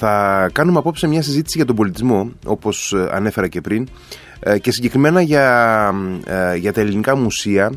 [0.00, 3.88] Θα κάνουμε απόψε μια συζήτηση για τον πολιτισμό, όπως ε, ανέφερα και πριν,
[4.40, 5.90] ε, και συγκεκριμένα για,
[6.26, 7.72] ε, για τα ελληνικά μουσεία,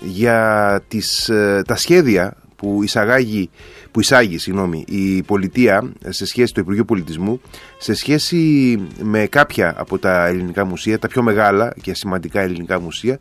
[0.00, 1.30] για τις,
[1.66, 3.50] τα σχέδια που εισαγάγει
[3.90, 7.40] που εισάγει συγγνώμη, η πολιτεία σε σχέση το Υπουργείο Πολιτισμού
[7.78, 13.18] σε σχέση με κάποια από τα ελληνικά μουσεία, τα πιο μεγάλα και σημαντικά ελληνικά μουσεία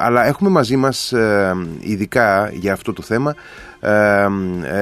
[0.00, 1.12] αλλά έχουμε μαζί μας
[1.80, 3.34] ειδικά για αυτό το θέμα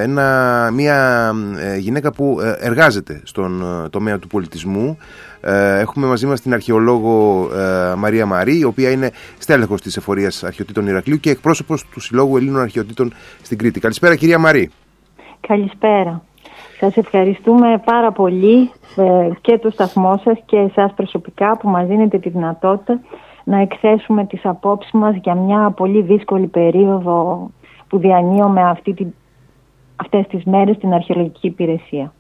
[0.02, 4.98] ένα, μια ε, γυναίκα που ε, εργάζεται στον ε, τομέα του πολιτισμού.
[5.40, 7.48] Έχουμε μαζί μας την αρχαιολόγο
[7.96, 12.60] Μαρία Μαρή, η οποία είναι στέλεχος της Εφορίας Αρχαιοτήτων Ηρακλείου και εκπρόσωπος του Συλλόγου Ελλήνων
[12.60, 13.12] Αρχαιοτήτων
[13.42, 13.80] στην Κρήτη.
[13.80, 14.70] Καλησπέρα κυρία Μαρή.
[15.40, 16.22] Καλησπέρα.
[16.80, 18.70] Σας ευχαριστούμε πάρα πολύ
[19.40, 23.00] και το σταθμό σας και εσάς προσωπικά που μας δίνετε τη δυνατότητα
[23.44, 27.50] να εκθέσουμε τις απόψεις μας για μια πολύ δύσκολη περίοδο
[27.88, 29.06] που διανύουμε αυτή την,
[29.96, 32.12] αυτές τις μέρες στην αρχαιολογική υπηρεσία.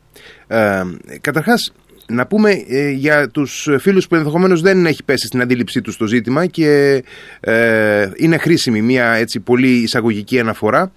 [0.46, 0.82] Ε,
[1.20, 1.72] καταρχάς,
[2.08, 6.06] να πούμε ε, για τους φίλους που ενδεχομένως δεν έχει πέσει στην αντίληψή τους το
[6.06, 7.02] ζήτημα και
[7.40, 10.92] ε, είναι χρήσιμη μια έτσι πολύ εισαγωγική αναφορά.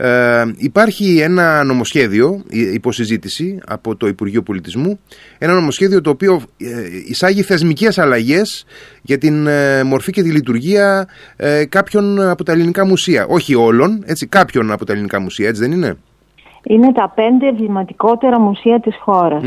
[0.00, 2.42] Ε, υπάρχει ένα νομοσχέδιο
[2.74, 4.98] υποσυζήτηση από το Υπουργείο Πολιτισμού.
[5.38, 6.66] Ένα νομοσχέδιο το οποίο ε,
[7.08, 8.66] εισάγει θεσμικές αλλαγές
[9.02, 13.26] για την ε, μορφή και τη λειτουργία ε, κάποιων από τα ελληνικά μουσεία.
[13.28, 15.96] Όχι όλων, έτσι, κάποιων από τα ελληνικά μουσεία, έτσι δεν είναι;
[16.62, 19.42] Είναι τα πέντε εμβληματικότερα μουσεία της χωρας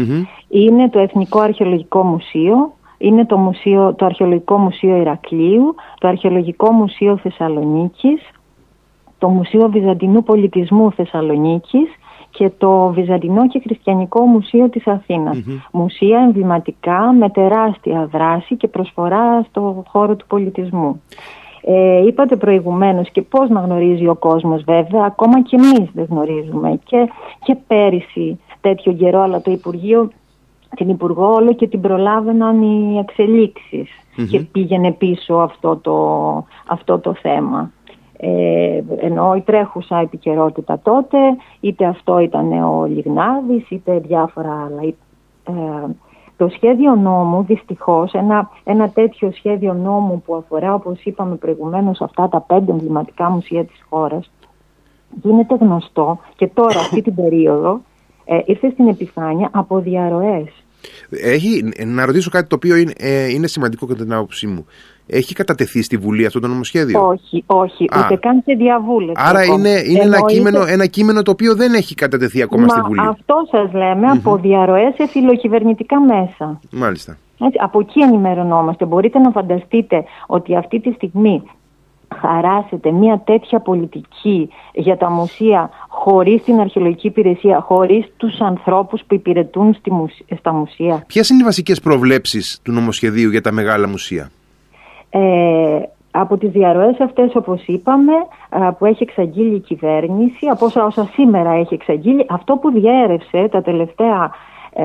[0.53, 7.17] Είναι το Εθνικό Αρχαιολογικό Μουσείο, είναι το, μουσείο, το Αρχαιολογικό Μουσείο Ηρακλείου, το Αρχαιολογικό Μουσείο
[7.17, 8.21] Θεσσαλονίκης,
[9.17, 11.89] το Μουσείο Βυζαντινού Πολιτισμού Θεσσαλονίκης
[12.29, 15.37] και το Βυζαντινό και Χριστιανικό Μουσείο της αθηνας
[15.71, 21.01] Μουσεία εμβληματικά με τεράστια δράση και προσφορά στο χώρο του πολιτισμού.
[21.63, 26.79] Ε, είπατε προηγουμένως και πώς να γνωρίζει ο κόσμος βέβαια, ακόμα και εμείς δεν γνωρίζουμε.
[26.83, 27.09] Και,
[27.43, 30.09] και πέρυσι τέτοιο καιρό, αλλά το Υπουργείο,
[30.75, 33.89] την Υπουργό όλο και την προλάβαιναν οι εξελιξεις
[34.29, 35.97] και πήγαινε πίσω αυτό το,
[36.67, 37.71] αυτό το θέμα
[38.23, 41.17] ε, ενώ η τρέχουσα επικαιρότητα τότε,
[41.59, 44.81] είτε αυτό ήταν ο Λιγνάδης, είτε διάφορα άλλα.
[45.43, 45.87] Ε,
[46.37, 52.29] το σχέδιο νόμου, δυστυχώς, ένα, ένα τέτοιο σχέδιο νόμου που αφορά, όπως είπαμε προηγουμένως, αυτά
[52.29, 54.31] τα πέντε εμβληματικά μουσεία της χώρας,
[55.21, 57.81] γίνεται γνωστό και τώρα αυτή την περίοδο
[58.25, 60.60] ε, ήρθε στην επιφάνεια από διαρροές.
[61.09, 64.65] Έχει, να ρωτήσω κάτι το οποίο είναι, ε, είναι σημαντικό κατά την άποψή μου.
[65.07, 68.01] Έχει κατατεθεί στη Βουλή αυτό το νομοσχέδιο; Όχι, όχι, Α.
[68.05, 69.23] ούτε καν σε διαβούλευση.
[69.25, 72.99] Άρα είναι, είναι ένα, κείμενο, ένα κείμενο το οποίο δεν έχει κατατεθεί ακόμα στη Βουλή.
[73.07, 74.17] Αυτό σας λέμε mm-hmm.
[74.17, 76.59] από διαρροές σε φιλοκυβερνητικά μέσα.
[76.71, 77.17] Μάλιστα.
[77.39, 78.85] Έτσι, από εκεί ενημερωνόμαστε.
[78.85, 81.43] Μπορείτε να φανταστείτε ότι αυτή τη στιγμή
[82.19, 85.69] χαράσετε μια τέτοια πολιτική για τα μουσεία
[86.03, 89.91] χωρίς την αρχαιολογική υπηρεσία, χωρίς τους ανθρώπους που υπηρετούν στη
[90.37, 91.03] στα μουσεία.
[91.07, 94.29] Ποιες είναι οι βασικές προβλέψεις του νομοσχεδίου για τα μεγάλα μουσεία;
[95.09, 95.19] Ε,
[96.11, 98.13] από τις διαρροές αυτές όπως είπαμε
[98.77, 103.61] που έχει εξαγγείλει η κυβέρνηση από όσα, όσα σήμερα έχει εξαγγείλει αυτό που διέρευσε τα
[103.61, 104.31] τελευταία
[104.73, 104.83] ε,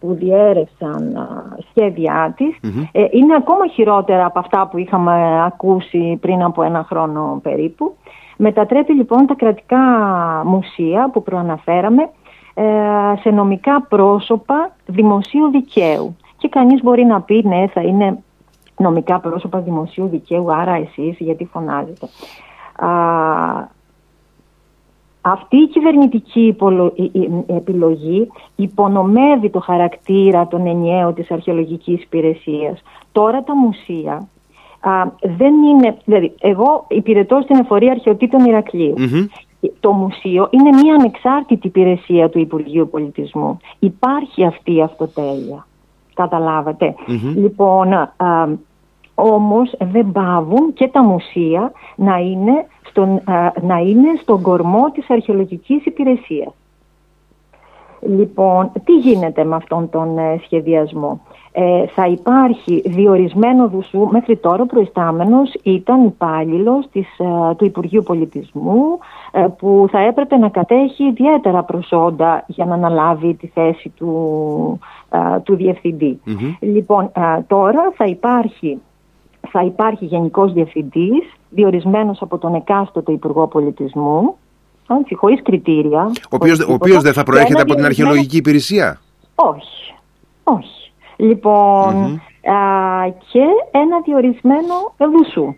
[0.00, 1.28] που διέρευσαν
[1.70, 2.56] σχέδιά της
[2.92, 7.96] ε, είναι ακόμα χειρότερα από αυτά που είχαμε ακούσει πριν από ένα χρόνο περίπου.
[8.40, 9.78] Μετατρέπει λοιπόν τα κρατικά
[10.44, 12.10] μουσεία που προαναφέραμε
[12.54, 12.64] ε,
[13.20, 16.16] σε νομικά πρόσωπα δημοσίου δικαίου.
[16.36, 18.18] Και κανείς μπορεί να πει ναι θα είναι
[18.76, 22.08] νομικά πρόσωπα δημοσίου δικαίου, άρα εσείς γιατί φωνάζετε.
[25.20, 26.56] Αυτή η κυβερνητική
[27.46, 32.82] επιλογή υπονομεύει το χαρακτήρα των ενιαίων της αρχαιολογικής υπηρεσίας.
[33.12, 34.28] Τώρα τα μουσεία
[35.20, 35.96] δεν είναι...
[36.04, 38.40] Δηλαδή, εγώ υπηρετώ στην εφορία αρχαιοτήτων
[39.80, 43.58] Το μουσείο είναι μια ανεξάρτητη υπηρεσία του Υπουργείου Πολιτισμού.
[43.78, 45.66] Υπάρχει αυτή η αυτοτέλεια.
[47.34, 48.10] Λοιπόν,
[49.14, 53.22] όμως δεν πάβουν και τα μουσεία να είναι στον,
[53.62, 56.52] να είναι στον κορμό της αρχαιολογικής υπηρεσίας.
[58.00, 61.20] Λοιπόν, τι γίνεται με αυτόν τον ε, σχεδιασμό;
[61.52, 67.02] Ε, θα υπάρχει διορισμένο δουσού, μέχρι τώρα ο προϊστάμενος ήταν υπάλληλο ε,
[67.56, 68.98] του Υπουργείου Πολιτισμού
[69.32, 74.78] ε, που θα έπρεπε να κατέχει ιδιαίτερα προσόντα για να αναλάβει τη θέση του,
[75.42, 76.20] του διευθυντη
[76.60, 77.12] Λοιπόν,
[77.46, 78.80] τώρα θα υπάρχει
[79.50, 84.36] θα υπάρχει Γενικός Διευθυντής, διορισμένος από τον εκάστοτε Υπουργό Πολιτισμού,
[84.88, 86.10] έτσι, χωρίς κριτήρια.
[86.22, 89.00] Ο οποίος, ο οποίος δεν θα προέρχεται από την αρχαιολογική υπηρεσία;
[89.34, 89.94] Όχι,
[90.44, 90.92] όχι.
[91.16, 92.22] λοιπον
[93.32, 95.54] και ένα διορισμένο δουσού.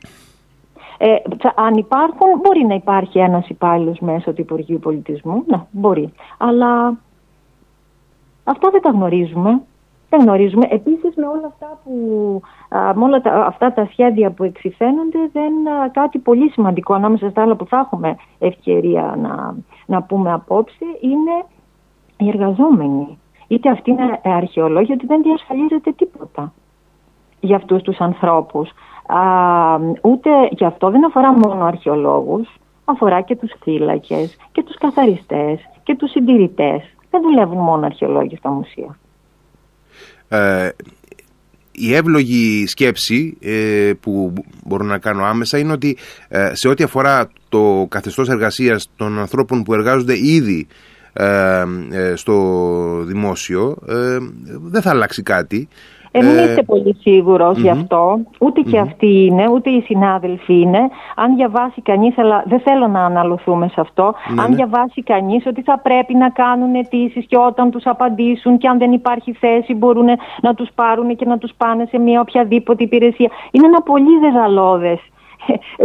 [0.98, 1.14] Ε,
[1.54, 6.12] αν υπάρχουν, μπορεί να υπάρχει ένας υπάλληλος μέσα του Υπουργείου Πολιτισμού, ναι, μπορεί.
[6.38, 6.98] Αλλά
[8.44, 9.60] Αυτά δεν τα γνωρίζουμε.
[10.10, 10.66] Δεν γνωρίζουμε.
[10.70, 11.92] Επίσης με όλα αυτά, που,
[12.70, 15.52] με όλα τα, αυτά τα σχέδια που εξηφαίνονται δεν
[15.92, 19.54] κάτι πολύ σημαντικό ανάμεσα στα άλλα που θα έχουμε ευκαιρία να,
[19.86, 21.44] να πούμε απόψε είναι
[22.16, 23.18] οι εργαζόμενοι.
[23.48, 26.52] Είτε αυτοί είναι αρχαιολόγοι, ότι δεν διασφαλίζεται τίποτα
[27.40, 28.70] για αυτούς τους ανθρώπους.
[29.06, 29.20] Α,
[30.02, 32.48] ούτε και αυτό δεν αφορά μόνο αρχαιολόγους,
[32.84, 36.82] αφορά και τους φύλακες και τους καθαριστές και τους συντηρητές.
[37.10, 38.98] Δεν δουλεύουν μόνο αρχαιολόγοι στα μουσεία.
[40.32, 40.68] Ε,
[41.72, 44.32] η εύλογη σκέψη ε, που
[44.64, 45.96] μπορώ να κάνω άμεσα είναι ότι
[46.28, 50.66] ε, σε ό,τι αφορά το καθεστώς εργασίας των ανθρώπων που εργάζονται ήδη
[51.12, 51.64] ε,
[52.14, 53.76] στο δημόσιο
[54.62, 55.68] δεν θα αλλάξει κάτι
[56.12, 58.20] ε, μην είστε πολύ σίγουρος γι' αυτό.
[58.40, 60.78] Ούτε και αυτοί είναι, ούτε οι συνάδελφοι είναι.
[61.16, 64.56] Αν διαβάσει κανείς, αλλά δεν θέλω να αναλωθούμε σε αυτό, ναι, αν ναι.
[64.56, 68.92] διαβάσει κανείς ότι θα πρέπει να κάνουν αιτήσεις και όταν τους απαντήσουν και αν δεν
[68.92, 70.08] υπάρχει θέση μπορούν
[70.40, 73.30] να τους πάρουν και να τους πάνε σε μια οποιαδήποτε υπηρεσία.
[73.50, 75.00] Είναι ένα πολύ δεδαλώδες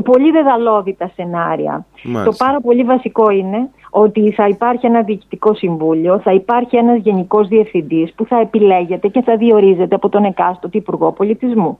[0.03, 1.85] πολύ δεδαλώδη τα σενάρια.
[2.25, 7.47] Το πάρα πολύ βασικό είναι ότι θα υπάρχει ένα διοικητικό συμβούλιο, θα υπάρχει ένας γενικός
[7.47, 11.79] διευθυντής που θα επιλέγεται και θα διορίζεται από τον εκάστοτε Υπουργό Πολιτισμού.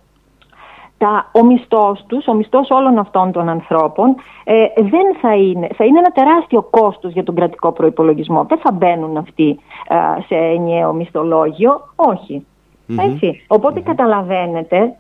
[0.98, 5.86] Τα, ο μισθός τους, ο μισθός όλων αυτών των ανθρώπων ε, δεν θα είναι, θα
[5.86, 8.44] είναι ένα τεράστιο κόστος για τον κρατικό προϋπολογισμό.
[8.44, 11.82] Δεν θα μπαίνουν αυτοί ε, σε ενιαίο μισθολόγιο,
[13.48, 14.96] οποτε καταλαβαίνετε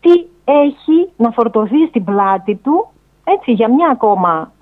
[0.00, 0.10] τι
[0.44, 2.88] έχει να φορτωθεί στην πλάτη του
[3.24, 4.52] έτσι, για μια ακόμα,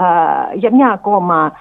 [0.54, 1.52] για μια ακόμα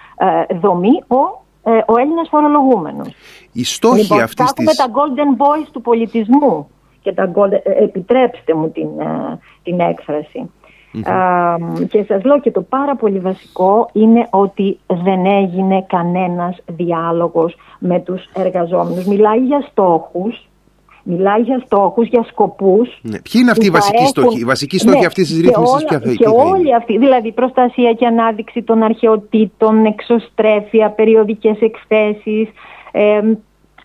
[0.62, 3.07] δομή ο, ε, ο Έλληνας φορολογούμενος.
[3.51, 4.75] Οι στόχοι λοιπόν, αυτής της...
[4.75, 6.68] τα golden boys του πολιτισμού
[7.01, 10.50] και τα golden, ε, επιτρέψτε μου την, ε, την εκφραση
[11.89, 18.00] και σας λέω και το πάρα πολύ βασικό είναι ότι δεν έγινε κανένας διάλογος με
[18.00, 19.06] τους εργαζόμενους.
[19.06, 20.50] Μιλάει για στόχους,
[21.07, 23.00] Μιλάει για στόχους, για σκοπούς.
[23.02, 23.22] Ναι.
[23.22, 24.07] Ποιοι είναι αυτοί οι βασικοί έχουν...
[24.07, 25.06] στόχοι, οι βασικοί στόχοι ναι.
[25.06, 30.90] αυτής της ρύθμισης, ποια θα Και όλοι αυτοί, δηλαδή προστασία και ανάδειξη των αρχαιοτήτων, εξωστρέφεια,
[30.90, 32.50] περιοδικές εκθέσεις,
[32.92, 33.22] ε,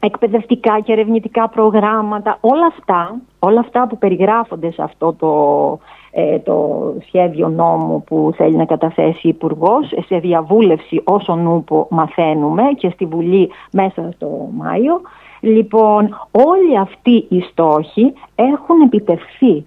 [0.00, 5.32] εκπαιδευτικά και ερευνητικά προγράμματα, όλα αυτά, όλα αυτά που περιγράφονται σε αυτό το,
[6.10, 12.62] ε, το σχέδιο νόμου που θέλει να καταθέσει η Υπουργός σε διαβούλευση όσον νούπο μαθαίνουμε
[12.76, 15.00] και στη Βουλή μέσα στο Μάιο
[15.40, 19.66] Λοιπόν, όλοι αυτοί οι στόχοι έχουν επιτευχθεί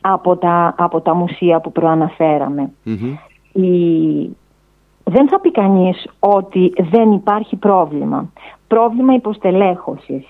[0.00, 2.72] από τα, από τα μουσεία που προαναφεραμε
[3.52, 4.36] Η...
[5.10, 8.32] Δεν θα πει κανείς ότι δεν υπάρχει πρόβλημα.
[8.66, 10.26] Πρόβλημα υποστελέχωσης.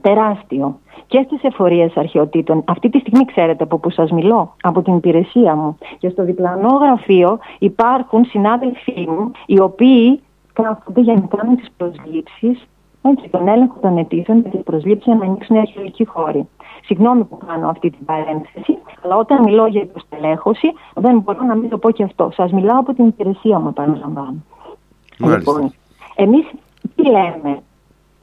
[0.00, 0.78] Τεράστιο.
[1.06, 2.62] Και στις εφορίες αρχαιοτήτων.
[2.66, 4.54] Αυτή τη στιγμή ξέρετε από που σας μιλώ.
[4.62, 5.78] Από την υπηρεσία μου.
[5.98, 10.20] Και στο διπλανό γραφείο υπάρχουν συνάδελφοί μου οι οποίοι
[10.52, 12.66] κάθονται για να κάνουν τις προσλήψεις
[13.08, 16.48] έτσι, τον έλεγχο των αιτήσεων και τι προσλήψει να ανοίξουν οι αρχαιολογικοί χώροι.
[16.84, 21.68] Συγγνώμη που κάνω αυτή την παρένθεση, αλλά όταν μιλώ για υποστελέχωση, δεν μπορώ να μην
[21.68, 22.30] το πω και αυτό.
[22.34, 24.36] Σας μιλάω από την υπηρεσία μου, επαναλαμβάνω.
[25.18, 25.72] Λοιπόν,
[26.14, 26.46] εμείς
[26.94, 27.60] τι λέμε,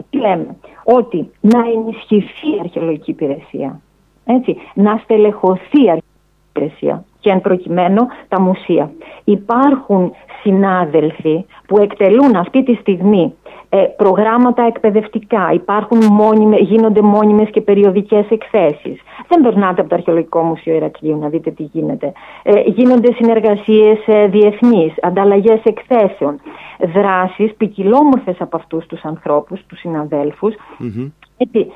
[0.10, 3.80] τι λέμε, ότι να ενισχυθεί η αρχαιολογική υπηρεσία.
[4.26, 6.13] Έτσι, να στελεχωθεί η αρχαιολογική
[6.54, 8.92] υπηρεσία και εν προκειμένου τα μουσεία.
[9.24, 10.12] Υπάρχουν
[10.42, 13.34] συνάδελφοι που εκτελούν αυτή τη στιγμή
[13.70, 19.02] ε, προγράμματα εκπαιδευτικά, υπάρχουν μόνιμε, γίνονται μόνιμες και περιοδικές εκθέσεις.
[19.28, 22.12] Δεν περνάτε από το Αρχαιολογικό Μουσείο Ηρακλείου να δείτε τι γίνεται.
[22.44, 26.40] Ε, γίνονται συνεργασίες ε, διεθνείς, ανταλλαγές εκθέσεων,
[26.94, 30.54] δράσεις ποικιλόμορφες από αυτούς τους ανθρώπους, τους συναδέλφους,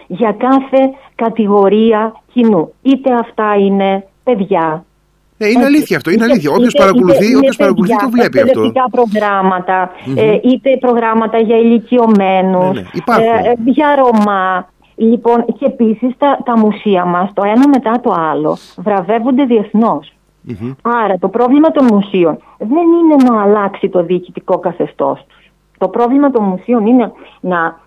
[0.08, 2.74] για κάθε κατηγορία κοινού.
[2.82, 4.86] Είτε αυτά είναι παιδιά,
[5.38, 6.12] ναι, είναι αλήθεια αυτό.
[6.12, 6.52] Είναι αλήθεια.
[6.52, 8.64] Όποιος παρακολουθεί, όποιος παρακολουθεί το βλέπει αυτό.
[8.64, 12.82] Είτε προγράμματα, ε, είτε προγράμματα για ηλικιωμένους, ναι,
[13.18, 13.50] ναι.
[13.50, 14.70] ε, για Ρωμά.
[14.96, 19.46] Λοιπόν, και επίσης τα, τα μουσεία μας, το ένα μετά το άλλο, βραβεύονται
[20.82, 25.52] Άρα το πρόβλημα των μουσείων δεν είναι να αλλάξει το διοικητικό καθεστώς τους.
[25.78, 27.80] Το πρόβλημα των μουσείων είναι να,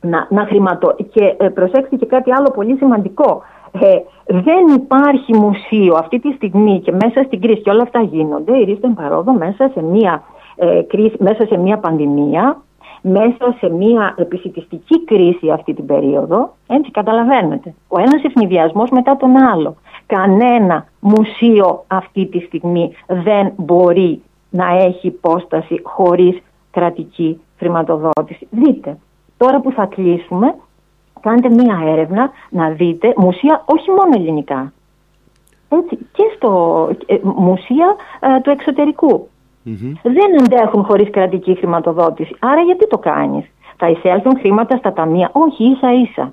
[0.00, 0.96] να, να χρηματο...
[1.12, 3.42] Και ε, προσέξτε και κάτι άλλο πολύ σημαντικό.
[3.80, 8.58] Ε, δεν υπάρχει μουσείο αυτή τη στιγμή και μέσα στην κρίση και όλα αυτά γίνονται,
[8.58, 10.22] η Ρίστον Παρόδο μέσα σε μια,
[10.56, 12.62] ε, κρίση, μέσα σε μια πανδημία,
[13.02, 17.74] μέσα σε μια επισητιστική κρίση αυτή την περίοδο, έτσι καταλαβαίνετε.
[17.88, 19.76] Ο ένας ευνηδιασμός μετά τον άλλο.
[20.06, 26.38] Κανένα μουσείο αυτή τη στιγμή δεν μπορεί να έχει υπόσταση χωρίς
[26.70, 28.46] κρατική χρηματοδότηση.
[28.50, 28.98] Δείτε,
[29.36, 30.54] τώρα που θα κλείσουμε
[31.22, 34.72] κάντε μία έρευνα να δείτε μουσεία όχι μόνο ελληνικά.
[35.68, 39.28] Έτσι, και στο ε, μουσεία ε, του εξωτερικου
[40.02, 42.36] Δεν αντέχουν χωρίς κρατική χρηματοδότηση.
[42.38, 43.44] Άρα γιατί το κάνεις;
[43.76, 45.30] Θα εισέλθουν χρήματα στα ταμεία.
[45.32, 46.32] Όχι, ίσα ίσα.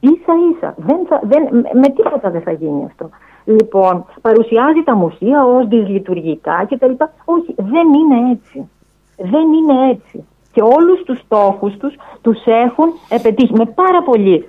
[0.00, 0.74] Ίσα ίσα.
[0.76, 3.10] Δεν θα, δεν, με τίποτα δεν θα γίνει αυτό.
[3.44, 6.92] Λοιπόν, παρουσιάζει τα μουσεία ως δυσλειτουργικά κτλ.
[7.24, 8.68] Όχι, δεν είναι έτσι.
[9.16, 10.24] Δεν είναι έτσι.
[10.52, 14.48] Και όλους τους στόχους τους τους έχουν επιτύχει με πάρα, πολύ,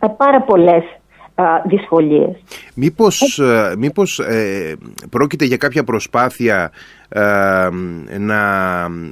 [0.00, 0.84] με πάρα πολλές
[1.66, 2.36] δυσκολίες.
[2.74, 4.76] Μήπως, ε, μήπως ε,
[5.10, 6.99] πρόκειται για κάποια προσπάθεια ε,
[8.18, 8.40] να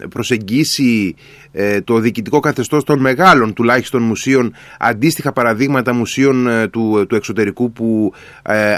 [0.08, 1.14] προσεγγίσει
[1.52, 7.72] ε, το διοικητικό καθεστώς των μεγάλων τουλάχιστον μουσείων αντίστοιχα παραδείγματα μουσείων ε, του, του εξωτερικού
[7.72, 8.12] που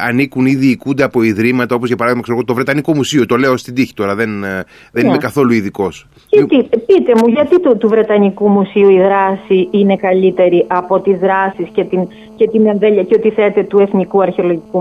[0.06, 3.74] ανήκουν ή διοικούνται από ιδρύματα όπως για παράδειγμα ξέρω, το Βρετανικό Μουσείο, το λέω στην
[3.74, 4.40] τύχη τώρα, δεν,
[4.92, 5.18] δεν είμαι ναι.
[5.18, 6.06] καθόλου ειδικός.
[6.86, 11.84] Πείτε μου, γιατί του, του Βρετανικού Μουσείου η δράση είναι καλύτερη από τις δράσεις και
[11.84, 14.80] την, και την εμβέλεια και ότι θέτε του Εθνικού Αρχαιολογικού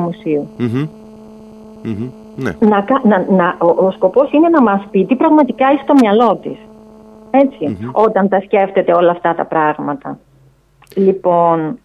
[2.43, 2.51] ναι.
[2.59, 6.35] Να, να, να, ο, ο σκοπός είναι να μας πει τι πραγματικά έχει στο μυαλό
[6.35, 6.57] της.
[7.31, 10.19] ετσι όταν τα σκέφτεται όλα αυτά τα πράγματα.
[10.95, 11.79] Λοιπόν,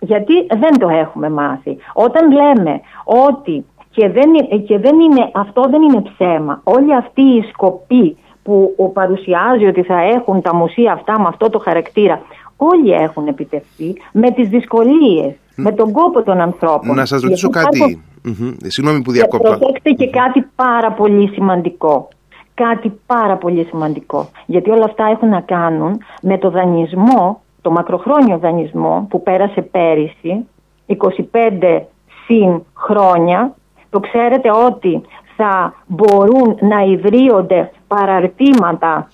[0.00, 1.76] γιατί δεν το έχουμε μάθει.
[1.92, 4.30] Όταν λέμε ότι και δεν,
[4.66, 10.00] και δεν είναι, αυτό δεν είναι ψέμα, όλοι αυτοί οι σκοποί που παρουσιάζει ότι θα
[10.00, 12.20] έχουν τα μουσεία αυτά με αυτό το χαρακτήρα,
[12.56, 16.96] όλοι έχουν επιτευχθεί με τις δυσκολίες, με τον κόπο των ανθρώπων.
[16.96, 18.02] Να σας ρωτήσω κάτι.
[18.24, 18.54] Mm-hmm.
[18.66, 19.50] Συγγνώμη που διακόπτω.
[19.50, 22.08] Και προσέξτε και κάτι πάρα πολύ σημαντικό.
[22.54, 24.28] Κάτι πάρα πολύ σημαντικό.
[24.46, 30.46] Γιατί όλα αυτά έχουν να κάνουν με το δανεισμό, το μακροχρόνιο δανεισμό που πέρασε πέρυσι,
[30.86, 31.80] 25
[32.26, 33.54] συν χρόνια.
[33.90, 35.02] Το ξέρετε ότι
[35.36, 39.08] θα μπορούν να ιδρύονται παραρτήματα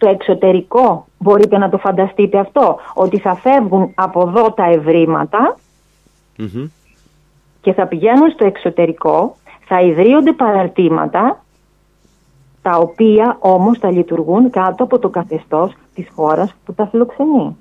[0.00, 1.06] στο εξωτερικό.
[1.18, 2.78] Μπορείτε να το φανταστείτε αυτό.
[2.94, 5.56] Ότι θα φεύγουν από εδώ τα ευρήματα
[7.60, 11.44] και θα πηγαίνουν στο εξωτερικό, θα ιδρύονται παραρτήματα
[12.62, 17.56] τα οποία όμως θα λειτουργούν κάτω από το καθεστώς της χώρας που τα φιλοξενεί.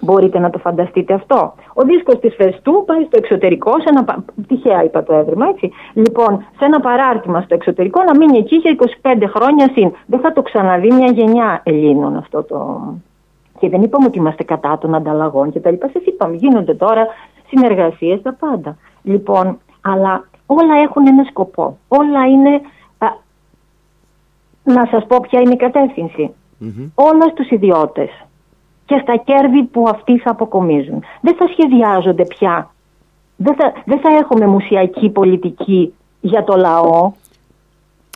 [0.00, 1.54] Μπορείτε να το φανταστείτε αυτό.
[1.74, 5.72] Ο δίσκος της Φεστού πάει στο εξωτερικό, σε ένα, τυχαία είπα το έβριμα, έτσι.
[5.92, 9.92] Λοιπόν, σε ένα παράρτημα στο εξωτερικό να μείνει εκεί για 25 χρόνια συν.
[10.06, 12.80] Δεν θα το ξαναδεί μια γενιά Ελλήνων αυτό το...
[13.58, 15.90] Και δεν είπαμε ότι είμαστε κατά των ανταλλαγών και τα λοιπά.
[15.92, 17.06] Σας είπαμε, γίνονται τώρα
[17.48, 18.76] συνεργασίες, τα πάντα.
[19.02, 21.78] Λοιπόν, αλλά όλα έχουν ένα σκοπό.
[21.88, 22.60] Όλα είναι...
[24.62, 26.34] να σας πω ποια είναι η κατεύθυνση.
[26.94, 28.10] Όλα στους ιδιώτες
[28.86, 31.02] και στα κέρδη που αυτοί θα αποκομίζουν.
[31.20, 32.70] Δεν θα σχεδιάζονται πια.
[33.36, 37.12] Δεν θα, δεν θα έχουμε μουσιακή πολιτική για το λαό.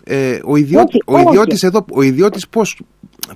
[0.05, 2.81] Ε, ο, ιδιώτη, ο, ιδιώτης εδώ, ο ιδιώτης πώς,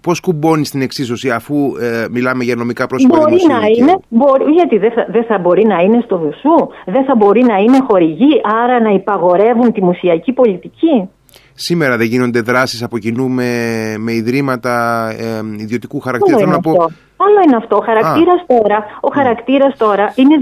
[0.03, 4.79] πώς κουμπώνει στην εξίσωση αφού ε, μιλάμε για νομικά πρόσωπα Μπορεί να είναι, μπορεί, γιατί
[4.79, 8.41] δεν θα, δεν θα μπορεί να είναι στο δουσού, δεν θα μπορεί να είναι χορηγή,
[8.63, 11.09] άρα να υπαγορεύουν τη μουσιακή πολιτική.
[11.55, 13.51] Σήμερα δεν γίνονται δράσεις από κοινού με,
[13.99, 16.39] με ιδρύματα ε, ιδιωτικού χαρακτήρα.
[16.39, 16.73] Θέλω να πω...
[17.17, 17.77] Άλλο είναι αυτό.
[17.77, 20.37] Ο χαρακτήρας τώρα, ο χαρακτήρας τώρα είναι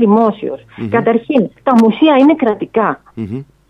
[0.90, 2.34] Καταρχήν, τα μουσεία είναι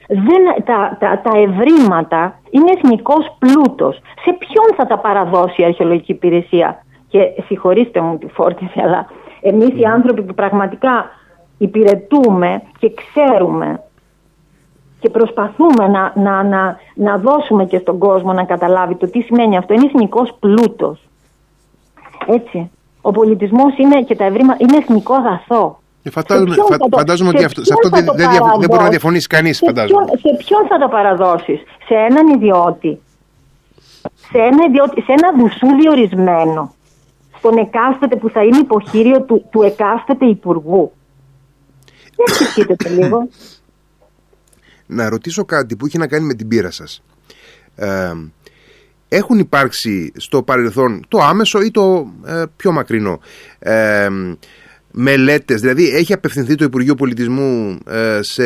[0.09, 3.97] δεν, τα, τα, τα ευρήματα είναι εθνικός πλούτος.
[3.97, 9.07] Σε ποιον θα τα παραδώσει η αρχαιολογική υπηρεσία; Και συγχωρήστε μου τη φόρτιση, αλλά
[9.41, 11.11] εμείς οι άνθρωποι που πραγματικά
[11.59, 13.81] υπηρετούμε και ξέρουμε
[15.03, 19.57] και προσπαθούμε να, να, να, να δώσουμε και στον κόσμο να καταλάβει το τι σημαίνει
[19.57, 19.75] αυτό.
[19.75, 21.09] Είναι εθνικός πλούτος.
[22.27, 22.71] Έτσι.
[23.01, 25.81] Ο πολιτισμός είναι και τα ευρήματα είναι εθνικό αγαθό.
[26.03, 28.29] Ε, φαντάζομαι, φα, φαντάζομαι ότι αυτό, σε αυτό δεν, δεν,
[28.59, 29.57] δεν μπορεί να διαφωνήσει κανείς.
[29.57, 33.01] Σε, ποιον, σε ποιον θα το παραδώσεις; Σε έναν ιδιώτη;
[34.31, 36.75] Σε ένα, ιδιώτη, σε ένα δουσού διορισμένο;
[37.39, 40.93] Στον εκάστοτε που θα είναι υποχείριο του, του εκάστοτε υπουργού;
[42.17, 43.29] Δεν σκεφτείτε το λίγο.
[44.95, 47.03] Να ρωτήσω κάτι που έχει να κάνει με την πείρα σας.
[47.75, 48.13] Ε,
[49.09, 53.21] έχουν υπάρξει στο παρελθόν το άμεσο ή το ε, πιο μακρινό
[53.59, 54.09] ε,
[54.91, 58.45] μελέτες, δηλαδή έχει απευθυνθεί το Υπουργείο Πολιτισμού ε, σε,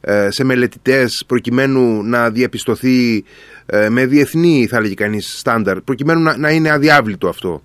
[0.00, 3.24] ε, σε μελετητές προκειμένου να διαπιστωθεί
[3.66, 7.62] ε, με διεθνή θα λέγει κανείς στάνταρ, προκειμένου να, να είναι αδιάβλητο αυτό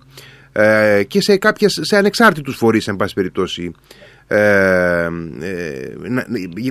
[1.07, 4.10] και σε, κάποιες, σε ανεξάρτητους φορείς εν πάση περιπτώσει ε, ε,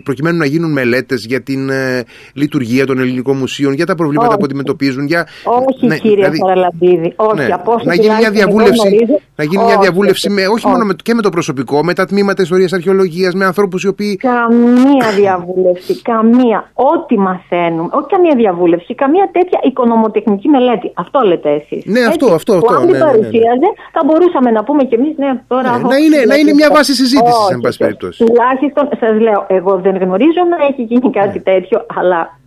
[0.04, 4.44] προκειμένου να γίνουν μελέτες για την ε, λειτουργία των ελληνικών μουσείων, για τα προβλήματα που
[4.44, 5.06] αντιμετωπίζουν.
[5.06, 7.34] Για, όχι ναι, κύριε δηλαδή, Παραλαμπίδη, όχι.
[7.36, 7.46] Ναι,
[7.84, 11.30] να γίνει μια διαβούλευση, να γίνει μια διαβούλευση με, όχι, μόνο με, και με το
[11.30, 14.16] προσωπικό, με τα τμήματα ιστορίας αρχαιολογίας, με ανθρώπους οι οποίοι...
[14.16, 16.70] Καμία διαβούλευση, καμία.
[16.74, 20.92] Ό,τι μαθαίνουμε, όχι καμία διαβούλευση, καμία τέτοια οικονομοτεχνική μελέτη.
[20.94, 21.84] Αυτό λέτε εσείς.
[21.84, 22.52] Ναι, αυτό, αυτό.
[22.54, 25.70] αυτό αν ναι, ναι, ναι, παρουσίαζε, θα μπορούσαμε να πούμε κι εμείς, ναι, τώρα...
[25.78, 28.24] Ναι, να, είναι, να είναι μια βάση συζήτησης εν πάση περιπτώσει.
[28.24, 31.44] Τουλάχιστον σας λέω, εγώ δεν γνωρίζω να έχει γίνει κάτι ναι.
[31.44, 32.38] τέτοιο, αλλά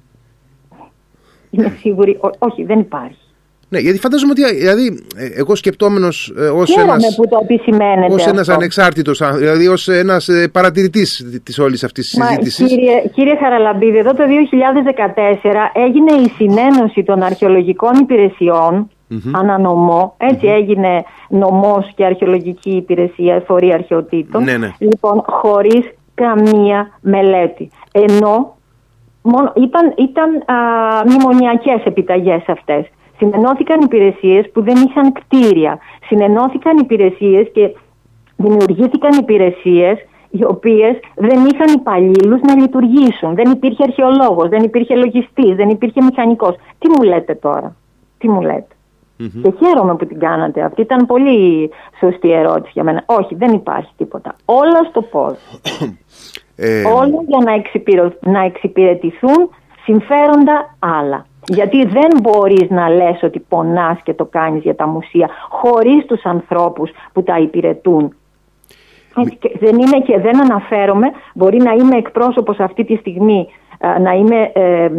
[1.50, 3.18] είμαι σίγουρη, όχι, δεν υπάρχει.
[3.74, 6.96] Ναι, γιατί φαντάζομαι ότι δηλαδή, ε, εγώ σκεπτόμενος ε, ως ένα.
[7.16, 8.14] που το επισημαίνετε.
[8.14, 12.68] Ω ένας ανεξάρτητος, δηλαδή ως ένας ε, παρατηρητής της όλης αυτής της συζήτησης.
[12.68, 19.32] Κύριε, κύριε Χαραλαμπίδη, εδώ το 2014 έγινε η συνένωση των αρχαιολογικών υπηρεσιών mm-hmm.
[19.34, 20.14] ανανομό.
[20.18, 24.44] Έτσι έγινε νομός και αρχαιολογική υπηρεσία, φορεί αρχαιοτήτων.
[24.44, 24.72] Ναι, ναι.
[24.80, 27.70] Λοιπόν, χωρίς καμία μελέτη.
[27.92, 28.56] Ενώ
[29.22, 30.56] μόνο, ήταν, ήταν α,
[31.06, 32.86] μνημονιακές επιταγές αυτές.
[33.18, 35.80] Συνενώθηκαν υπηρεσίες που δεν είχαν κτίρια.
[36.06, 37.76] Συνενώθηκαν υπηρεσίες και
[38.36, 39.98] δημιουργήθηκαν υπηρεσίες
[40.30, 43.36] οι οποίες δεν είχαν υπαλλήλους να λειτουργήσουν.
[43.36, 46.56] Δεν υπήρχε αρχαιολόγος, δεν υπήρχε λογιστής, δεν υπήρχε μηχανικός.
[46.80, 47.76] Τι μου λέτε τώρα,
[48.18, 48.68] τι μου λέτε;
[49.42, 50.62] Και χαίρομαι που την κάνατε.
[50.62, 53.04] Αυτή ήταν πολύ σωστή ερώτηση για μένα.
[53.06, 54.36] Όχι, δεν υπάρχει τίποτα.
[54.46, 55.38] Όλα στο πώς.
[56.56, 56.84] Ε...
[56.86, 59.50] Όλα για να, να εξυπηρετηθούν
[59.84, 61.26] συμφέροντα άλλα.
[61.46, 66.24] Γιατί δεν μπορείς να λες ότι πονάς και το κάνεις για τα μουσεία χωρίς τους
[66.24, 68.16] ανθρώπους που τα υπηρετούν.
[69.60, 74.52] Δεν είναι και δεν αναφέρομαι, μπορεί να είμαι εκπρόσωπος αυτή τη στιγμή, ε, να είμαι
[74.54, 74.90] ε,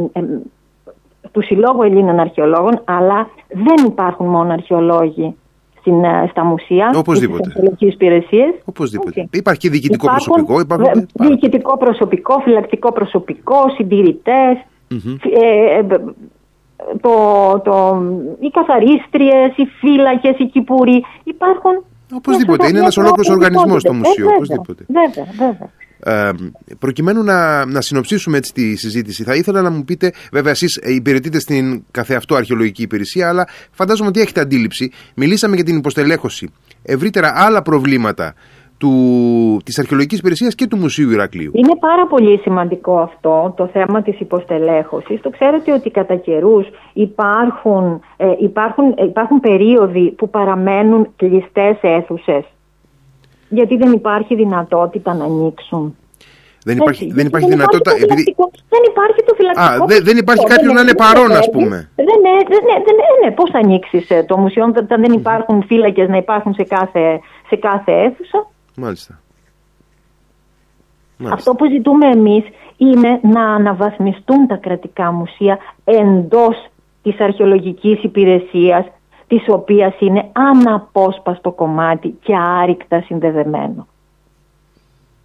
[1.34, 5.34] του Συλλόγου Ελλήνων Αρχαιολόγων, αλλά δεν υπάρχουν μόνο αρχαιολόγοι
[5.80, 7.50] στην, ε, στα μουσεία Οπωσδήποτε.
[7.74, 8.54] στις υπηρεσίες.
[8.64, 9.28] Οπωσδήποτε.
[9.32, 10.60] Υπάρχει και διοικητικό υπάρχουν, προσωπικό.
[10.60, 14.54] Υπάρχουν, διοικητικό προσωπικό, φυλακτικό προσωπικό, συντηρητές,
[14.88, 15.82] ε, ε,
[17.00, 17.14] το,
[17.64, 18.02] το,
[18.40, 21.04] οι καθαρίστριες, οι φύλακες, οι κυπουροί.
[21.24, 22.68] Υπάρχουν Οπωσδήποτε.
[22.68, 24.26] Είναι ένας ολόκληρος οργανισμός στο μουσείο.
[24.34, 24.84] Οπωσδήποτε.
[24.88, 25.70] Βέβαια, βέβαια.
[26.06, 26.30] Ε,
[26.78, 31.38] προκειμένου να, να συνοψίσουμε έτσι τη συζήτηση, θα ήθελα να μου πείτε, βέβαια, εσείς υπηρετείτε
[31.38, 34.92] στην καθεαυτό αρχαιολογική υπηρεσία, αλλά φαντάζομαι ότι έχετε αντίληψη.
[35.14, 36.52] Μιλήσαμε για την υποστελέχωση.
[36.82, 38.34] Ευρύτερα, άλλα προβλήματα
[38.78, 41.50] του, της αρχαιολογικής υπηρεσίας και του Μουσείου Ηρακλείου.
[41.54, 45.20] Είναι πάρα πολύ σημαντικό αυτό το θέμα της υποστελέχωσης.
[45.20, 52.44] Το ξέρετε ότι κατά καιρούς υπάρχουν, ε, υπάρχουν, ε, υπάρχουν περίοδοι που παραμένουν κλειστές αίθουσες
[53.54, 55.96] γιατί δεν υπάρχει δυνατότητα να ανοίξουν.
[56.64, 57.90] Δεν υπάρχει, δεν υπάρχει δεν δυνατότητα.
[57.90, 58.34] Υπάρχει επειδή...
[58.68, 59.82] Δεν υπάρχει το φυλακτικό.
[59.84, 61.90] Α, δεν, δεν υπάρχει κάποιο να είναι παρόν, ας πούμε.
[61.96, 66.08] Δεν είναι, δεν, δεν, ναι, πώς θα ανοίξεις ε, το μουσείο, όταν δεν υπάρχουν φύλακες
[66.08, 69.20] να υπάρχουν σε κάθε, σε κάθε αίθουσα; Μάλιστα.
[71.16, 71.34] Μάλιστα.
[71.34, 72.44] Αυτό που ζητούμε εμείς
[72.76, 76.66] είναι να αναβαθμιστούν τα κρατικά μουσεία εντός
[77.02, 78.86] της αρχαιολογικής υπηρεσίας
[79.26, 83.86] της οποίας είναι αναπόσπαστο κομμάτι και άρρηκτα συνδεδεμένο.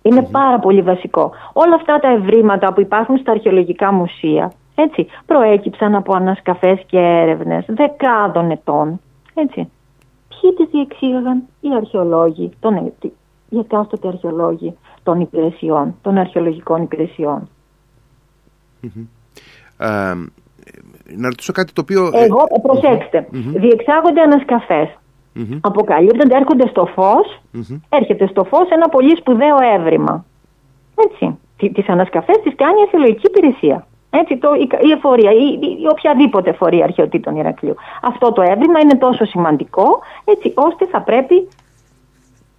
[0.02, 1.32] Είναι πάρα πολύ βασικό.
[1.54, 7.66] Όλα αυτά τα ευρήματα που υπάρχουν στα αρχαιολογικά μουσεία έτσι, προέκυψαν από ανασκαφές και έρευνες
[7.68, 9.00] δεκάδων ετών.
[9.34, 9.70] Έτσι.
[10.28, 12.94] Ποιοι τις διεξήγαγαν; Οι αρχαιολόγοι, τον,
[13.50, 16.88] οι εκάστοτε αρχαιολόγοι των υπηρεσιών, των αρχαιολογικών
[21.16, 22.10] να ρωτήσω κάτι το οποίο.
[22.14, 23.28] Εγώ, ε, προσέξτε.
[23.32, 23.60] Mm-hmm.
[23.64, 24.88] Διεξάγονται ανασκαφές.
[25.36, 25.60] Mm-hmm.
[25.62, 27.42] Αποκαλύπτονται, έρχονται στο φως.
[27.90, 30.26] Έρχεται στο φως ένα πολύ σπουδαίο έβριμα.
[31.08, 31.38] Έτσι.
[31.58, 33.88] Τι ανασκαφές τις κάνει η αρχαιολογική υπηρεσία.
[34.10, 37.76] Έτσι, το, η, η εφορία, η, η, οποιαδήποτε φορεία αρχαιοτήτων Ηρακλείου.
[38.02, 41.48] Αυτό το έβριμα είναι τόσο σημαντικό, έτσι ώστε θα πρέπει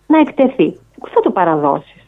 [0.06, 0.70] να εκτεθεί.
[1.00, 1.99] Πού θα το παραδώσεις;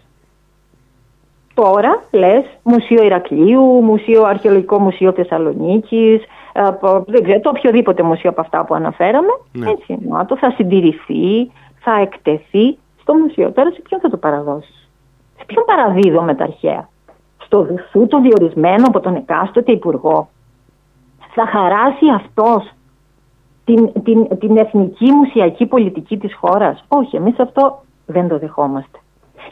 [1.54, 6.62] Τώρα λες Μουσείο Ηρακλείου, Μουσείο Αρχαιολογικό Μουσείο Θεσσαλονίκης, ε,
[7.06, 9.38] δεν ξέρω, το οποιοδήποτε μουσείο από αυτά που αναφέραμε.
[9.52, 9.70] Ναι.
[9.70, 13.52] Έτσι, το θα συντηρηθεί, θα εκτεθεί στο μουσείο.
[13.52, 14.90] Τώρα σε ποιον θα το παραδώσεις;
[15.38, 16.88] Σε ποιον παραδίδω με τα αρχαία;
[17.38, 20.28] Στο δουσού το διορισμένο από τον εκάστοτε υπουργό;
[21.34, 22.70] Θα χαράσει αυτός
[23.64, 28.98] την, την, την εθνική μουσιακή πολιτική της χώρας; Όχι, εμείς αυτό δεν το δεχόμαστε.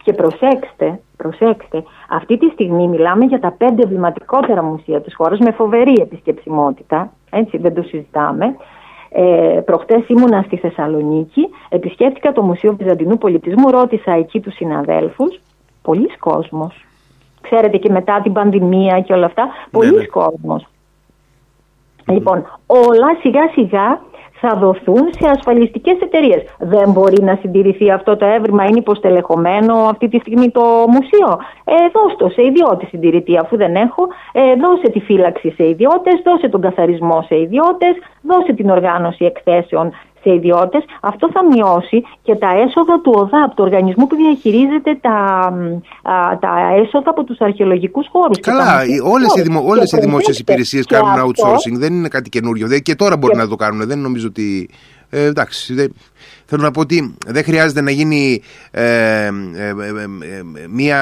[0.02, 5.50] Και προσέξτε, προσέξτε, αυτή τη στιγμή μιλάμε για τα πέντε εμβληματικότερα μουσεία της χώρας με
[5.50, 8.56] φοβερή επισκεψιμότητα, έτσι δεν το συζητάμε.
[9.12, 15.40] Ε, προχτές ήμουνα στη Θεσσαλονίκη, επισκέφτηκα το Μουσείο Βυζαντινού Πολιτισμού, ρώτησα εκεί τους συναδέλφους,
[15.82, 16.84] πολλοί κόσμος.
[17.40, 20.06] Ξέρετε και μετά την πανδημία και όλα αυτά, πολλοί ναι, ναι.
[20.06, 20.66] κόσμος.
[22.06, 24.00] Λοιπόν, όλα σιγά σιγά
[24.40, 26.42] θα δοθούν σε ασφαλιστικές εταιρείες.
[26.58, 31.38] Δεν μπορεί να συντηρηθεί αυτό το έβριμα, είναι υποστελεχωμένο αυτή τη στιγμή το μουσείο.
[31.64, 34.08] Ε, δώστε το σε ιδιώτη συντηρητή, αφού δεν έχω.
[34.32, 39.92] Ε, δώσε τη φύλαξη σε ιδιώτες, δώσε τον καθαρισμό σε ιδιώτες, δώσε την οργάνωση εκθέσεων
[40.22, 40.84] σε ιδιώτες.
[41.00, 45.18] Αυτό θα μειώσει και τα έσοδα του ΟΔΑΠ, του οργανισμού που διαχειρίζεται τα,
[46.02, 46.52] α, τα
[46.82, 48.40] έσοδα από τους αρχαιολογικούς χώρους.
[48.40, 52.68] Καλά, όλες οι, δημο, όλες οι δημόσιες υπηρεσίες κάνουν outsourcing, δεν είναι κάτι καινούριο.
[52.78, 54.68] Και τώρα μπορεί να το κάνουν, δεν νομίζω ότι...
[55.12, 55.94] Ε, εντάξει, δεν,
[56.44, 59.28] θέλω να πω ότι δεν χρειάζεται να γίνει ε, ε,
[59.68, 59.72] ε,
[60.68, 60.98] μια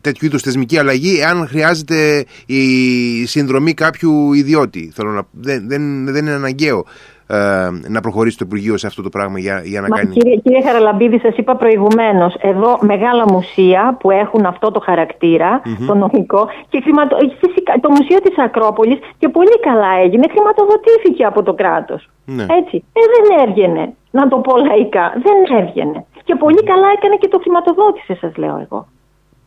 [0.00, 4.92] τέτοιου είδους θεσμική αλλαγή αν χρειάζεται η συνδρομή κάποιου ιδιώτη.
[4.94, 6.84] Θέλω να, δεν, δεν, δεν είναι αναγκαίο.
[7.30, 10.14] Ε, να προχωρήσει το Υπουργείο σε αυτό το πράγμα για, για να Μα, κάνει.
[10.14, 15.94] Κύριε, κύριε Χαραλαμπίδη, σας είπα προηγουμένως, εδώ μεγάλα μουσεία που έχουν αυτό το χαρακτηρα το
[15.94, 17.16] νομικό, και χρηματο...
[17.42, 22.10] φυσικά, το Μουσείο της Ακρόπολης και πολύ καλά έγινε, χρηματοδοτήθηκε από το κράτος.
[22.24, 22.42] Ναι.
[22.42, 22.84] Έτσι.
[22.92, 25.12] Ε, δεν έβγαινε, να το πω λαϊκά.
[25.24, 26.04] Δεν έβγαινε.
[26.24, 28.86] Και πολύ καλά έκανε και το χρηματοδότησε, σας λέω εγώ.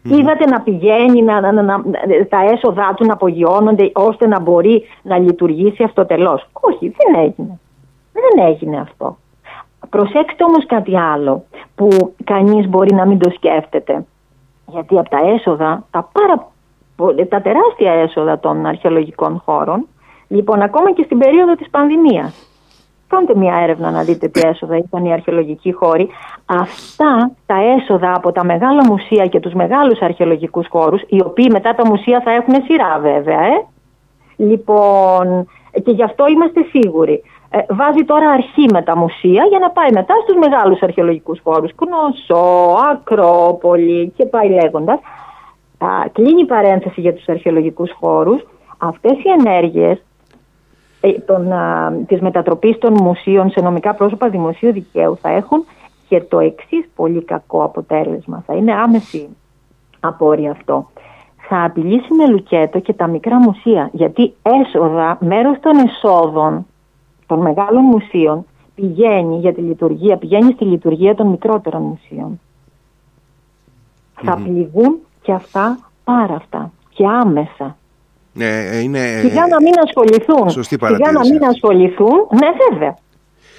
[0.04, 1.84] Είδατε να πηγαίνει, να, να, να,
[2.30, 6.50] τα έσοδά του να απογειώνονται ώστε να μπορεί να λειτουργήσει αυτοτελώς.
[6.52, 7.60] Όχι, δεν έγινε.
[8.13, 9.17] Δεν έγινε αυτό.
[9.89, 11.43] Προσέξτε όμως κάτι άλλο
[11.76, 14.06] που κανείς μπορεί να μην το σκέφτεται.
[14.67, 16.47] Γιατί από τα έσοδα, τα, πάρα,
[17.30, 19.88] τα τεράστια έσοδα των αρχαιολογικών χώρων,
[20.28, 22.54] λοιπόν ακόμα και στην περίοδο της πανδημίας,
[23.13, 26.10] Κάντε μια έρευνα να δείτε τι έσοδα είχαν οι αρχαιολογικοί χώροι.
[26.45, 31.76] Αυτά τα έσοδα από τα μεγάλα μουσεία και τους μεγάλους αρχαιολογικούς χώρους, οι οποίοι μετά
[31.76, 33.65] τα μουσεία θα έχουν σειρά βέβαια, ε.
[34.36, 35.47] Λοιπόν,
[35.84, 37.23] και γι' αυτό είμαστε σίγουροι.
[37.56, 41.72] Ε, βάζει τώρα αρχή με τα μουσεία για να πάει μετά στους μεγάλους αρχαιολογικούς χώρους.
[41.76, 45.00] Κνωσό, Ακρόπολη και πάει λέγοντας.
[45.78, 48.46] Α, κλείνει η παρένθεση για τους αρχαιολογικούς χώρους.
[48.78, 50.04] Αυτές οι ενέργειες
[51.02, 55.66] ε, των, α, της μετατροπής των μουσείων σε νομικά πρόσωπα δημοσίου δικαίου θα έχουν
[56.10, 58.44] και το εξής πολύ κακό αποτέλεσμα.
[58.48, 59.30] Θα είναι άμεση
[60.00, 60.89] απόρρια αυτό.
[61.48, 66.66] Θα απειλήσει με λουκέτο και τα μικρά μουσεία, γιατί έσοδα, μέρος των εσόδων
[67.25, 72.39] των μεγάλων μουσείων πηγαίνει για τη λειτουργία, πηγαίνει στη λειτουργία των μικρότερων μουσείων.
[74.21, 77.77] Θα πληγούν και αυτά πάρα αυτά και άμεσα.
[78.33, 78.99] Ναι, είναι...
[79.21, 80.49] Σιγά να μην ασχοληθούν.
[80.49, 82.27] Σωστή Σιγά να μην ασχοληθούν.
[82.31, 82.95] Ναι, βέβαια.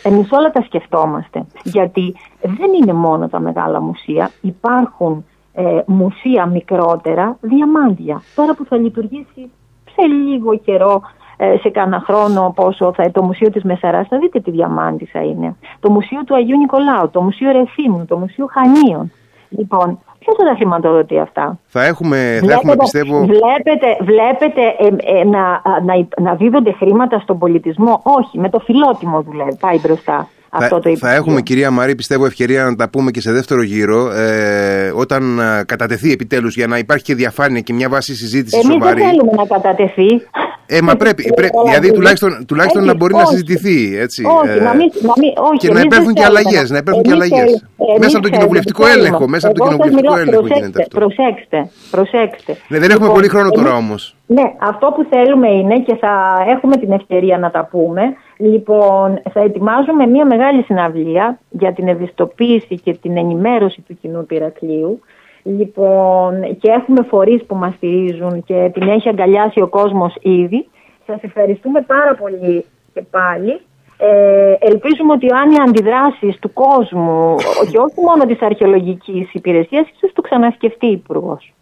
[0.02, 1.46] Εμείς όλα τα σκεφτόμαστε.
[1.62, 4.30] Γιατί δεν είναι μόνο τα μεγάλα μουσεία.
[4.40, 8.22] Υπάρχουν ε, μουσεία μικρότερα, διαμάντια.
[8.34, 9.50] Τώρα που θα λειτουργήσει
[9.94, 11.23] σε λίγο καιρό, ε,
[11.60, 15.56] σε κάνα χρόνο πόσο θα το Μουσείο της Μεσαράς, θα δείτε τι διαμάντη θα είναι.
[15.80, 19.12] Το Μουσείο του Αγίου Νικολάου, το Μουσείο Ρεθύμνου, το Μουσείο Χανίων.
[19.48, 23.18] Λοιπόν, Ποιος θα τα χρηματοδοτεί αυτά; Θα έχουμε, βλέπετε, θα έχουμε πιστεύω.
[23.18, 29.22] Βλέπετε, βλέπετε ε, ε, να, να, να δίδονται χρήματα στον πολιτισμό; Όχι, με το φιλότιμο
[29.22, 29.56] δουλεύει.
[29.60, 30.28] Πάει μπροστά.
[30.58, 33.62] Θα, αυτό το θα έχουμε κυρία Μαρή πιστεύω ευκαιρία να τα πούμε και σε δεύτερο
[33.62, 38.72] γύρο ε, όταν κατατεθεί επιτέλους για να υπάρχει και διαφάνεια και μια βάση συζήτησης Εμείς
[38.72, 39.00] σοβαρή.
[39.00, 40.22] δεν θέλουμε να κατατεθεί.
[40.66, 43.98] Ε, μα πρέπει, πρέπει δηλαδή τουλάχιστον, τουλάχιστον να μπορεί όχι, να συζητηθεί.
[43.98, 46.70] Έτσι, όχι, ε, να μην, να μην, όχι, και να υπέρθουν και αλλαγές.
[46.70, 47.66] Να υπέρθουν και αλλαγές.
[47.98, 49.28] Μέσα από τον κοινοβουλευτικό έλεγχο.
[49.28, 50.98] Μέσα από τον κοινοβουλευτικό έλεγχο προσέξτε, γίνεται αυτό.
[50.98, 52.56] Προσέξτε, προσέξτε.
[52.68, 54.16] Ναι, δεν έχουμε πολύ χρόνο τώρα όμως.
[54.26, 58.02] Ναι, αυτό που θέλουμε είναι και θα έχουμε την ευκαιρία να τα πούμε.
[58.36, 65.00] Λοιπόν, θα ετοιμάζουμε μια μεγάλη συναυλία για την ευαισθητοποίηση και την ενημέρωση του κοινού πυρακλείου.
[65.42, 70.68] Λοιπόν, και έχουμε φορείς που μας στηρίζουν και την έχει αγκαλιάσει ο κόσμος ήδη.
[71.06, 73.60] Σας ευχαριστούμε πάρα πολύ και πάλι.
[73.98, 77.34] Ε, ελπίζουμε ότι αν οι αντιδράσεις του κόσμου
[77.70, 81.52] και όχι μόνο της αρχαιολογικής υπηρεσίας ίσως το ξανασκεφτεί υπουργός.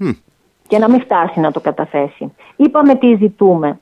[0.00, 0.14] Mm.
[0.68, 2.32] Και να μην φτάσει να το καταθέσει.
[2.56, 3.78] Είπαμε τι ζητούμε.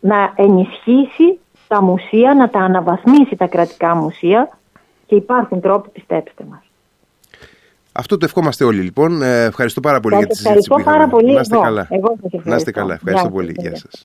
[0.00, 4.58] Να ενισχύσει τα μουσεία, να τα αναβαθμίσει τα κρατικά μουσεία
[5.06, 6.60] και υπάρχουν τρόποι πιστέψτε μας.
[7.92, 9.22] Αυτό το ευχόμαστε όλοι λοιπόν.
[9.22, 11.64] Ε, ευχαριστώ πάρα πολύ σας για τη συζήτηση ευχαριστώ πάρα πολύ Να είστε εγώ.
[11.64, 11.86] καλά.
[11.90, 12.50] Εγώ σας ευχαριστώ.
[12.50, 12.94] Να είστε καλά.
[12.94, 13.54] Ευχαριστώ πολύ.
[13.58, 14.02] Γεια σας.